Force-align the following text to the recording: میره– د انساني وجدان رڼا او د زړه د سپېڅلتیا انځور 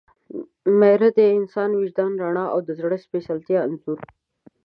میره– 0.79 1.09
د 1.17 1.19
انساني 1.39 1.75
وجدان 1.77 2.11
رڼا 2.21 2.45
او 2.53 2.59
د 2.67 2.69
زړه 2.79 2.97
د 2.99 3.03
سپېڅلتیا 3.05 3.59
انځور 3.67 3.99